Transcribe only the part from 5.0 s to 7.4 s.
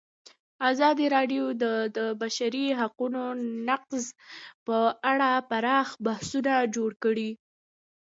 اړه پراخ بحثونه جوړ کړي.